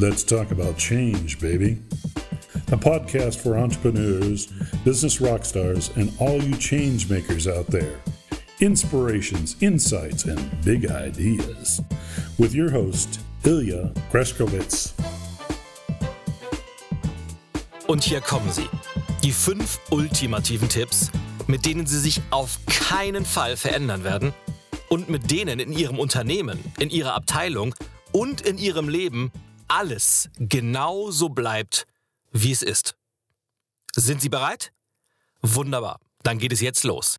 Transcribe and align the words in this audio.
Let's 0.00 0.24
talk 0.24 0.50
about 0.50 0.78
change, 0.78 1.38
baby. 1.42 1.76
A 2.72 2.76
podcast 2.78 3.36
for 3.36 3.58
entrepreneurs, 3.58 4.46
business 4.82 5.20
rock 5.20 5.44
stars, 5.44 5.90
and 5.94 6.10
all 6.18 6.42
you 6.42 6.56
change 6.56 7.10
makers 7.10 7.46
out 7.46 7.66
there. 7.66 8.00
Inspirations, 8.60 9.56
insights, 9.60 10.24
and 10.24 10.40
big 10.64 10.90
ideas. 10.90 11.82
With 12.38 12.54
your 12.54 12.70
host, 12.70 13.20
Ilya 13.44 13.92
Greskowitz. 14.10 14.94
Und 17.86 18.02
hier 18.02 18.22
kommen 18.22 18.50
sie. 18.50 18.70
Die 19.22 19.32
fünf 19.32 19.80
ultimativen 19.90 20.70
Tipps, 20.70 21.10
mit 21.46 21.66
denen 21.66 21.84
Sie 21.84 21.98
sich 21.98 22.22
auf 22.30 22.58
keinen 22.64 23.26
Fall 23.26 23.58
verändern 23.58 24.02
werden 24.02 24.32
und 24.88 25.10
mit 25.10 25.30
denen 25.30 25.60
in 25.60 25.72
Ihrem 25.72 25.98
Unternehmen, 25.98 26.58
in 26.78 26.88
Ihrer 26.88 27.12
Abteilung 27.12 27.74
und 28.12 28.40
in 28.40 28.56
Ihrem 28.56 28.88
Leben 28.88 29.30
alles 29.70 30.28
genau 30.36 31.10
so 31.10 31.28
bleibt, 31.28 31.86
wie 32.32 32.52
es 32.52 32.62
ist. 32.62 32.96
Sind 33.94 34.20
Sie 34.20 34.28
bereit? 34.28 34.72
Wunderbar, 35.42 36.00
dann 36.22 36.38
geht 36.38 36.52
es 36.52 36.60
jetzt 36.60 36.84
los. 36.84 37.16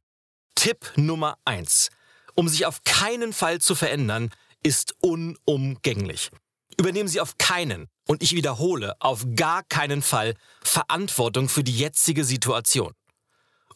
Tipp 0.56 0.92
Nummer 0.96 1.38
eins: 1.46 1.90
Um 2.36 2.48
sich 2.48 2.66
auf 2.66 2.84
keinen 2.84 3.34
Fall 3.34 3.60
zu 3.60 3.74
verändern, 3.74 4.30
ist 4.64 4.96
unumgänglich. 5.00 6.30
Übernehmen 6.78 7.10
Sie 7.10 7.22
auf 7.22 7.38
keinen, 7.38 7.88
und 8.08 8.22
ich 8.22 8.36
wiederhole, 8.36 8.96
auf 9.00 9.26
gar 9.36 9.64
keinen 9.64 10.02
Fall 10.02 10.36
Verantwortung 10.64 11.50
für 11.50 11.64
die 11.64 11.78
jetzige 11.78 12.24
Situation. 12.24 12.94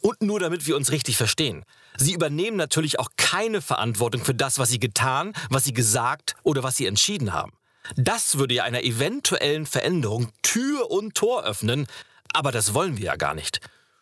Und 0.02 0.22
nur 0.22 0.40
damit 0.40 0.68
wir 0.68 0.76
uns 0.76 0.92
richtig 0.92 1.18
verstehen, 1.18 1.64
Sie 1.98 2.14
übernehmen 2.14 2.58
natürlich 2.58 3.00
auch 3.00 3.10
keine 3.16 3.62
Verantwortung 3.62 4.24
für 4.24 4.36
das, 4.36 4.60
was 4.60 4.70
Sie 4.70 4.80
getan, 4.80 5.34
was 5.50 5.64
Sie 5.64 5.74
gesagt 5.74 6.36
oder 6.44 6.62
was 6.62 6.76
Sie 6.76 6.86
entschieden 6.86 7.34
haben. 7.34 7.54
Das 7.96 8.38
würde 8.38 8.56
ja 8.56 8.64
einer 8.64 8.84
eventuellen 8.84 9.66
Veränderung 9.66 10.32
Tür 10.42 10.90
und 10.92 11.16
Tor 11.16 11.44
öffnen, 11.44 11.88
aber 12.34 12.52
das 12.52 12.74
wollen 12.74 12.98
wir 12.98 13.06
ja 13.06 13.16
gar 13.16 13.36
nicht. 13.36 13.60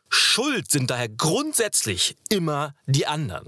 Schuld 0.10 0.70
sind 0.70 0.90
daher 0.90 1.10
grundsätzlich 1.10 2.16
immer 2.30 2.76
die 2.86 3.08
anderen. 3.08 3.48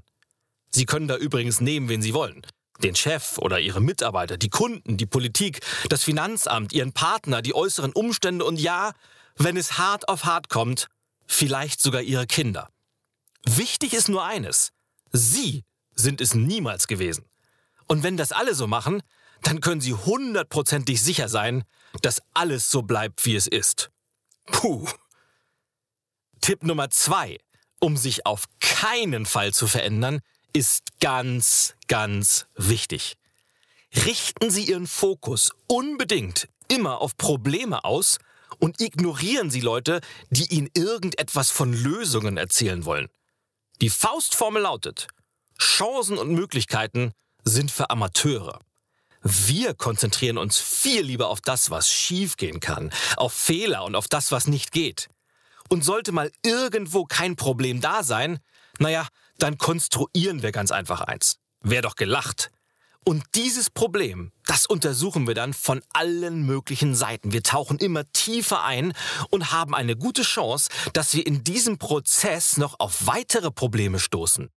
Sie 0.69 0.85
können 0.85 1.07
da 1.07 1.15
übrigens 1.15 1.61
nehmen, 1.61 1.89
wen 1.89 2.01
Sie 2.01 2.13
wollen. 2.13 2.45
Den 2.83 2.95
Chef 2.95 3.37
oder 3.37 3.59
Ihre 3.59 3.81
Mitarbeiter, 3.81 4.37
die 4.37 4.49
Kunden, 4.49 4.97
die 4.97 5.05
Politik, 5.05 5.61
das 5.89 6.03
Finanzamt, 6.03 6.73
Ihren 6.73 6.91
Partner, 6.91 7.41
die 7.41 7.55
äußeren 7.55 7.93
Umstände 7.93 8.43
und 8.43 8.59
ja, 8.59 8.93
wenn 9.37 9.57
es 9.57 9.77
hart 9.77 10.09
auf 10.09 10.25
hart 10.25 10.49
kommt, 10.49 10.87
vielleicht 11.25 11.81
sogar 11.81 12.01
Ihre 12.01 12.27
Kinder. 12.27 12.69
Wichtig 13.45 13.93
ist 13.93 14.09
nur 14.09 14.25
eines. 14.25 14.71
Sie 15.11 15.63
sind 15.93 16.19
es 16.19 16.33
niemals 16.33 16.87
gewesen. 16.87 17.25
Und 17.87 18.03
wenn 18.03 18.17
das 18.17 18.31
alle 18.31 18.55
so 18.55 18.67
machen, 18.67 19.01
dann 19.45 19.61
können 19.61 19.81
Sie 19.81 19.93
hundertprozentig 19.93 21.01
sicher 21.01 21.29
sein, 21.29 21.63
dass 22.01 22.21
alles 22.33 22.69
so 22.71 22.81
bleibt, 22.81 23.25
wie 23.25 23.35
es 23.35 23.47
ist. 23.47 23.91
Puh. 24.47 24.87
Tipp 26.41 26.63
Nummer 26.63 26.89
zwei, 26.89 27.37
um 27.79 27.95
sich 27.95 28.25
auf 28.25 28.45
keinen 28.59 29.25
Fall 29.25 29.53
zu 29.53 29.67
verändern, 29.67 30.21
ist 30.53 30.99
ganz, 30.99 31.75
ganz 31.87 32.47
wichtig. 32.55 33.17
Richten 34.05 34.49
Sie 34.49 34.63
Ihren 34.63 34.87
Fokus 34.87 35.51
unbedingt 35.67 36.47
immer 36.67 36.99
auf 37.01 37.15
Probleme 37.15 37.83
aus 37.83 38.17
und 38.59 38.81
ignorieren 38.81 39.51
Sie 39.51 39.61
Leute, 39.61 40.01
die 40.31 40.53
Ihnen 40.53 40.69
irgendetwas 40.73 41.51
von 41.51 41.71
Lösungen 41.71 42.37
erzählen 42.37 42.83
wollen. 42.85 43.09
Die 43.81 43.89
Faustformel 43.89 44.63
lautet, 44.63 45.07
Chancen 45.59 46.17
und 46.17 46.33
Möglichkeiten 46.33 47.11
sind 47.43 47.69
für 47.69 47.89
Amateure. 47.89 48.64
Wir 49.27 49.73
konzentrieren 49.73 50.37
uns 50.37 50.59
viel 50.59 51.01
lieber 51.01 51.29
auf 51.29 51.41
das, 51.41 51.71
was 51.71 51.89
schiefgehen 51.89 52.59
kann, 52.59 52.91
auf 53.17 53.33
Fehler 53.33 53.83
und 53.83 53.95
auf 53.95 54.07
das, 54.07 54.31
was 54.31 54.45
nicht 54.45 54.71
geht. 54.71 55.09
Und 55.67 55.83
sollte 55.83 56.11
mal 56.11 56.31
irgendwo 56.43 57.05
kein 57.05 57.35
Problem 57.35 57.81
da 57.81 58.03
sein, 58.03 58.37
naja, 58.77 59.07
dann 59.39 59.57
konstruieren 59.57 60.43
wir 60.43 60.51
ganz 60.51 60.69
einfach 60.69 61.01
eins. 61.01 61.39
Wär 61.61 61.81
doch 61.81 61.95
gelacht. 61.95 62.51
Und 63.03 63.23
dieses 63.33 63.71
Problem, 63.71 64.31
das 64.45 64.67
untersuchen 64.67 65.25
wir 65.25 65.33
dann 65.33 65.55
von 65.55 65.81
allen 65.93 66.45
möglichen 66.45 66.93
Seiten. 66.93 67.33
Wir 67.33 67.41
tauchen 67.41 67.79
immer 67.79 68.03
tiefer 68.11 68.63
ein 68.63 68.93
und 69.31 69.51
haben 69.51 69.73
eine 69.73 69.95
gute 69.95 70.21
Chance, 70.21 70.69
dass 70.93 71.15
wir 71.15 71.25
in 71.25 71.43
diesem 71.43 71.79
Prozess 71.79 72.57
noch 72.57 72.79
auf 72.79 73.07
weitere 73.07 73.49
Probleme 73.49 73.97
stoßen. 73.97 74.51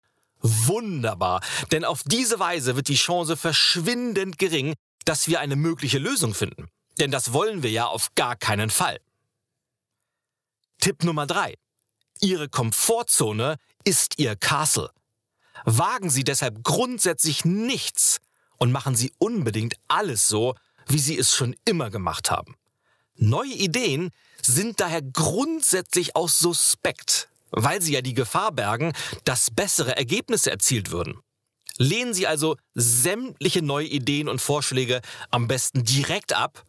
Wunderbar, 0.48 1.42
denn 1.72 1.84
auf 1.84 2.04
diese 2.04 2.40
Weise 2.40 2.76
wird 2.76 2.88
die 2.88 2.96
Chance 2.96 3.36
verschwindend 3.36 4.38
gering, 4.38 4.76
dass 5.06 5.28
wir 5.28 5.40
eine 5.40 5.56
mögliche 5.56 6.00
Lösung 6.00 6.34
finden. 6.34 6.68
Denn 7.00 7.12
das 7.12 7.34
wollen 7.34 7.64
wir 7.64 7.72
ja 7.72 7.86
auf 7.86 8.16
gar 8.16 8.36
keinen 8.36 8.70
Fall. 8.70 9.00
Tipp 10.80 11.04
Nummer 11.04 11.28
drei: 11.28 11.56
Ihre 12.22 12.50
Komfortzone 12.50 13.58
ist 13.84 14.20
Ihr 14.20 14.36
Castle. 14.36 14.90
Wagen 15.66 16.10
Sie 16.10 16.24
deshalb 16.24 16.64
grundsätzlich 16.64 17.44
nichts 17.44 18.20
und 18.58 18.72
machen 18.72 18.96
Sie 18.96 19.12
unbedingt 19.18 19.76
alles 19.88 20.28
so, 20.28 20.56
wie 20.88 21.00
Sie 21.00 21.18
es 21.18 21.36
schon 21.36 21.56
immer 21.66 21.90
gemacht 21.90 22.32
haben. 22.32 22.56
Neue 23.16 23.54
Ideen 23.54 24.12
sind 24.42 24.80
daher 24.80 25.02
grundsätzlich 25.02 26.16
auch 26.16 26.30
suspekt 26.30 27.30
weil 27.52 27.82
sie 27.82 27.94
ja 27.94 28.02
die 28.02 28.14
Gefahr 28.14 28.52
bergen, 28.52 28.94
dass 29.24 29.52
bessere 29.52 29.96
Ergebnisse 29.96 30.52
erzielt 30.52 30.92
würden. 30.92 31.20
Lehnen 31.78 32.14
Sie 32.14 32.26
also 32.26 32.58
sämtliche 32.74 33.62
neue 33.62 33.86
Ideen 33.86 34.30
und 34.30 34.42
Vorschläge 34.42 35.02
am 35.30 35.48
besten 35.48 35.84
direkt 35.84 36.34
ab 36.34 36.66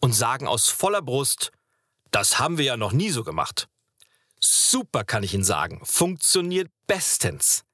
und 0.00 0.12
sagen 0.12 0.46
aus 0.46 0.68
voller 0.68 1.02
Brust, 1.02 1.50
das 2.12 2.38
haben 2.38 2.58
wir 2.58 2.64
ja 2.64 2.76
noch 2.76 2.92
nie 2.92 3.10
so 3.10 3.24
gemacht. 3.24 3.68
Super 4.40 5.04
kann 5.04 5.24
ich 5.24 5.34
Ihnen 5.34 5.44
sagen, 5.44 5.80
funktioniert 5.84 6.70
bestens. 6.86 7.64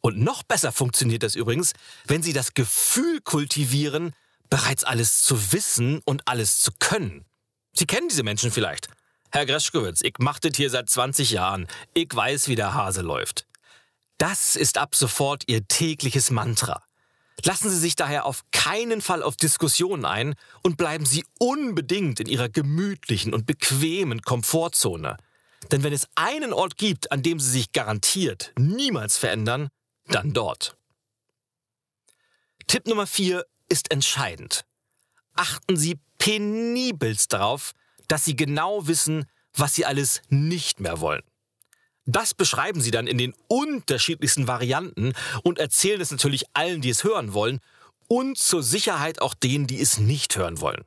Und 0.00 0.18
noch 0.18 0.42
besser 0.42 0.72
funktioniert 0.72 1.22
das 1.22 1.34
übrigens, 1.34 1.72
wenn 2.06 2.22
Sie 2.22 2.32
das 2.32 2.54
Gefühl 2.54 3.20
kultivieren, 3.20 4.12
bereits 4.50 4.84
alles 4.84 5.22
zu 5.22 5.52
wissen 5.52 6.00
und 6.04 6.26
alles 6.26 6.60
zu 6.60 6.72
können. 6.78 7.24
Sie 7.72 7.86
kennen 7.86 8.08
diese 8.08 8.22
Menschen 8.22 8.50
vielleicht. 8.50 8.88
Herr 9.36 9.44
Greschkowitz, 9.44 10.00
ich 10.02 10.14
mach 10.18 10.38
das 10.38 10.56
hier 10.56 10.70
seit 10.70 10.88
20 10.88 11.32
Jahren. 11.32 11.66
Ich 11.92 12.08
weiß, 12.10 12.48
wie 12.48 12.54
der 12.54 12.72
Hase 12.72 13.02
läuft. 13.02 13.46
Das 14.16 14.56
ist 14.56 14.78
ab 14.78 14.94
sofort 14.94 15.42
Ihr 15.46 15.68
tägliches 15.68 16.30
Mantra. 16.30 16.82
Lassen 17.44 17.68
Sie 17.68 17.76
sich 17.76 17.96
daher 17.96 18.24
auf 18.24 18.44
keinen 18.50 19.02
Fall 19.02 19.22
auf 19.22 19.36
Diskussionen 19.36 20.06
ein 20.06 20.36
und 20.62 20.78
bleiben 20.78 21.04
Sie 21.04 21.22
unbedingt 21.38 22.18
in 22.18 22.28
Ihrer 22.28 22.48
gemütlichen 22.48 23.34
und 23.34 23.44
bequemen 23.44 24.22
Komfortzone. 24.22 25.18
Denn 25.70 25.82
wenn 25.82 25.92
es 25.92 26.08
einen 26.14 26.54
Ort 26.54 26.78
gibt, 26.78 27.12
an 27.12 27.22
dem 27.22 27.38
Sie 27.38 27.50
sich 27.50 27.72
garantiert 27.72 28.54
niemals 28.58 29.18
verändern, 29.18 29.68
dann 30.06 30.32
dort. 30.32 30.78
Tipp 32.68 32.86
Nummer 32.86 33.06
4 33.06 33.44
ist 33.68 33.90
entscheidend. 33.90 34.64
Achten 35.34 35.76
Sie 35.76 35.98
penibelst 36.16 37.34
darauf, 37.34 37.74
dass 38.08 38.24
sie 38.24 38.36
genau 38.36 38.86
wissen, 38.86 39.26
was 39.54 39.74
sie 39.74 39.84
alles 39.84 40.22
nicht 40.28 40.80
mehr 40.80 41.00
wollen. 41.00 41.22
Das 42.04 42.34
beschreiben 42.34 42.80
sie 42.80 42.92
dann 42.92 43.08
in 43.08 43.18
den 43.18 43.34
unterschiedlichsten 43.48 44.46
Varianten 44.46 45.12
und 45.42 45.58
erzählen 45.58 46.00
es 46.00 46.12
natürlich 46.12 46.44
allen, 46.54 46.80
die 46.80 46.90
es 46.90 47.02
hören 47.02 47.34
wollen 47.34 47.60
und 48.06 48.38
zur 48.38 48.62
Sicherheit 48.62 49.20
auch 49.20 49.34
denen, 49.34 49.66
die 49.66 49.80
es 49.80 49.98
nicht 49.98 50.36
hören 50.36 50.60
wollen. 50.60 50.84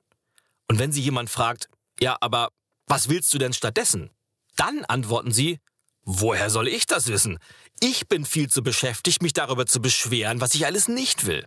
Und 0.70 0.80
wenn 0.80 0.94
sie 0.94 1.02
jemand 1.02 1.30
fragt, 1.30 1.70
ja, 2.00 2.16
aber 2.22 2.50
was 2.88 3.10
willst 3.10 3.34
du 3.34 3.38
denn 3.38 3.54
stattdessen? 3.54 4.10
Dann 4.56 4.86
antworten 4.86 5.32
sie, 5.32 5.60
woher 6.04 6.50
soll 6.50 6.68
ich 6.68 6.86
das 6.86 7.08
wissen? 7.08 7.38
Ich 7.82 8.08
bin 8.08 8.26
viel 8.26 8.50
zu 8.50 8.64
beschäftigt, 8.64 9.22
mich 9.22 9.34
darüber 9.34 9.66
zu 9.66 9.82
beschweren, 9.82 10.40
was 10.40 10.56
ich 10.56 10.66
alles 10.66 10.88
nicht 10.88 11.26
will. 11.26 11.46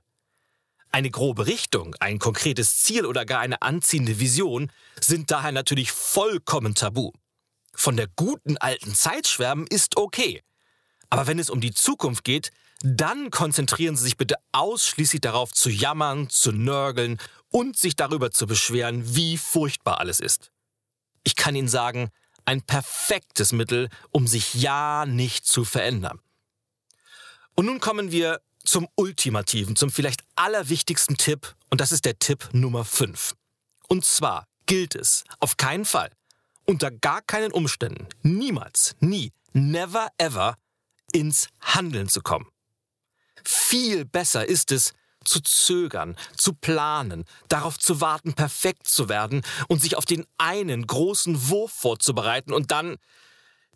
Eine 0.95 1.11
grobe 1.11 1.47
Richtung, 1.47 1.97
ein 2.01 2.19
konkretes 2.19 2.83
Ziel 2.83 3.07
oder 3.07 3.25
gar 3.25 3.41
eine 3.41 3.63
anziehende 3.63 4.21
Vision 4.21 4.71
sind 5.01 5.31
daher 5.31 5.51
natürlich 5.51 5.91
vollkommen 5.91 6.75
tabu. 6.75 7.13
Von 7.75 7.97
der 7.97 8.09
guten 8.09 8.59
alten 8.59 8.95
Zeit 8.95 9.27
schwärmen 9.27 9.67
ist 9.67 9.97
okay. 9.97 10.43
Aber 11.09 11.27
wenn 11.27 11.39
es 11.39 11.49
um 11.49 11.63
die 11.63 11.73
Zukunft 11.73 12.25
geht, 12.25 12.51
dann 12.83 13.31
konzentrieren 13.31 13.97
Sie 13.97 14.05
sich 14.05 14.19
bitte 14.19 14.35
ausschließlich 14.53 15.23
darauf 15.23 15.53
zu 15.53 15.71
jammern, 15.71 16.29
zu 16.29 16.53
nörgeln 16.53 17.19
und 17.49 17.79
sich 17.79 17.97
darüber 17.97 18.31
zu 18.31 18.47
beschweren, 18.47 19.15
wie 19.17 19.39
furchtbar 19.39 19.99
alles 19.99 20.21
ist. 20.21 20.53
Ich 21.25 21.37
kann 21.37 21.55
Ihnen 21.55 21.69
sagen, 21.69 22.11
ein 22.45 22.61
perfektes 22.61 23.53
Mittel, 23.53 23.89
um 24.11 24.27
sich 24.27 24.55
ja 24.55 25.07
nicht 25.07 25.47
zu 25.47 25.65
verändern. 25.65 26.21
Und 27.55 27.67
nun 27.67 27.81
kommen 27.81 28.11
wir 28.11 28.41
zum 28.65 28.89
ultimativen, 28.95 29.77
zum 29.77 29.91
vielleicht 29.91 30.23
allerwichtigsten 30.37 31.17
Tipp 31.17 31.55
und 31.71 31.81
das 31.81 31.93
ist 31.93 32.05
der 32.05 32.19
Tipp 32.19 32.49
Nummer 32.53 32.85
5. 32.85 33.35
Und 33.89 34.05
zwar 34.05 34.47
gilt 34.67 34.95
es 34.95 35.25
auf 35.41 35.57
keinen 35.57 35.85
Fall, 35.85 36.11
unter 36.65 36.91
gar 36.91 37.23
keinen 37.23 37.53
Umständen, 37.53 38.09
niemals, 38.23 38.95
nie, 39.01 39.33
never 39.53 40.09
ever 40.19 40.57
ins 41.13 41.49
Handeln 41.61 42.09
zu 42.09 42.23
kommen. 42.23 42.49
Viel 43.45 44.05
besser 44.05 44.47
ist 44.47 44.73
es, 44.73 44.93
zu 45.25 45.41
zögern, 45.41 46.17
zu 46.37 46.53
planen, 46.53 47.25
darauf 47.49 47.79
zu 47.79 48.01
warten, 48.01 48.35
perfekt 48.35 48.89
zu 48.89 49.09
werden 49.09 49.43
und 49.69 49.81
sich 49.81 49.97
auf 49.97 50.05
den 50.05 50.27
einen 50.39 50.87
großen 50.87 51.49
Wurf 51.49 51.73
vorzubereiten 51.73 52.53
und 52.53 52.71
dann, 52.71 52.97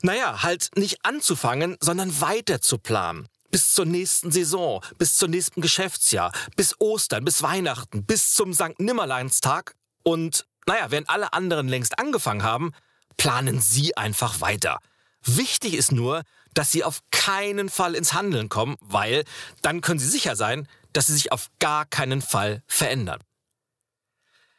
naja, 0.03 0.43
halt 0.43 0.71
nicht 0.77 1.05
anzufangen, 1.05 1.77
sondern 1.81 2.21
weiter 2.21 2.61
zu 2.61 2.79
planen. 2.79 3.29
Bis 3.57 3.73
zur 3.73 3.87
nächsten 3.87 4.31
Saison, 4.31 4.85
bis 4.99 5.17
zum 5.17 5.31
nächsten 5.31 5.63
Geschäftsjahr, 5.63 6.31
bis 6.57 6.79
Ostern, 6.79 7.25
bis 7.25 7.41
Weihnachten, 7.43 8.05
bis 8.05 8.35
zum 8.35 8.53
St. 8.53 8.79
Nimmerleinstag 8.79 9.75
und, 10.03 10.47
naja, 10.67 10.91
während 10.91 11.09
alle 11.09 11.33
anderen 11.33 11.67
längst 11.67 11.99
angefangen 11.99 12.43
haben, 12.43 12.73
planen 13.17 13.63
Sie 13.63 13.97
einfach 13.97 14.43
weiter. 14.43 14.79
Wichtig 15.25 15.73
ist 15.73 15.91
nur, 15.91 16.23
dass 16.53 16.71
Sie 16.71 16.85
auf 16.85 17.01
keinen 17.11 17.71
Fall 17.71 17.95
ins 17.95 18.13
Handeln 18.13 18.51
kommen, 18.51 18.77
weil 18.83 19.25
dann 19.63 19.81
können 19.81 20.01
Sie 20.01 20.11
sicher 20.11 20.37
sein, 20.37 20.69
dass 20.93 21.07
Sie 21.07 21.15
sich 21.15 21.33
auf 21.33 21.49
gar 21.59 21.87
keinen 21.87 22.21
Fall 22.21 22.63
verändern. 22.67 23.23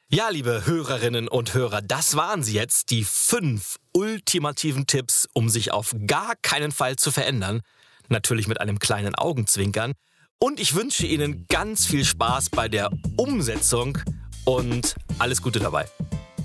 Ja, 0.09 0.29
liebe 0.29 0.65
Hörerinnen 0.65 1.27
und 1.27 1.53
Hörer, 1.53 1.83
das 1.83 2.15
waren 2.15 2.41
sie 2.41 2.53
jetzt, 2.53 2.89
die 2.89 3.03
fünf 3.03 3.77
ultimativen 3.91 4.87
Tipps, 4.87 5.29
um 5.33 5.49
sich 5.49 5.71
auf 5.71 5.93
gar 6.07 6.35
keinen 6.37 6.71
Fall 6.71 6.95
zu 6.95 7.11
verändern. 7.11 7.61
Natürlich 8.09 8.47
mit 8.47 8.61
einem 8.61 8.79
kleinen 8.79 9.15
Augenzwinkern. 9.15 9.93
Und 10.39 10.59
ich 10.59 10.75
wünsche 10.75 11.05
Ihnen 11.07 11.45
ganz 11.49 11.85
viel 11.85 12.05
Spaß 12.05 12.49
bei 12.51 12.67
der 12.69 12.91
Umsetzung 13.17 13.97
und 14.45 14.95
alles 15.19 15.41
Gute 15.41 15.59
dabei. 15.59 15.85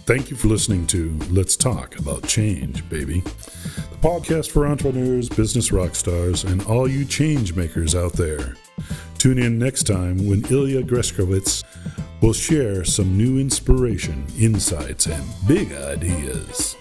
Thank 0.06 0.30
you 0.30 0.36
for 0.36 0.48
listening 0.48 0.86
to 0.88 1.16
Let's 1.30 1.56
Talk 1.56 1.96
About 1.98 2.26
Change, 2.26 2.82
baby. 2.90 3.22
The 3.22 3.98
podcast 4.00 4.50
for 4.50 4.66
entrepreneurs, 4.66 5.28
business 5.28 5.72
rock 5.72 5.94
stars, 5.94 6.44
and 6.44 6.60
all 6.66 6.88
you 6.88 7.04
change 7.04 7.54
makers 7.54 7.94
out 7.94 8.14
there. 8.14 8.56
Tune 9.18 9.38
in 9.38 9.58
next 9.58 9.84
time 9.86 10.26
when 10.26 10.42
Ilya 10.50 10.82
Greskowitz 10.82 11.62
will 12.20 12.32
share 12.32 12.84
some 12.84 13.16
new 13.16 13.38
inspiration, 13.38 14.26
insights, 14.36 15.06
and 15.06 15.24
big 15.46 15.72
ideas. 15.72 16.76